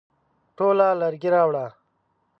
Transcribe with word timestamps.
ټوله 0.57 0.87
لرګي 1.01 1.29
راوړه؟ 1.35 1.65